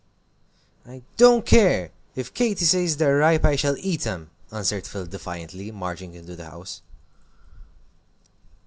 [0.83, 5.69] "I don't care, if Katy says they're ripe I shall eat 'em," answered Phil, defiantly,
[5.71, 6.81] marching into the house.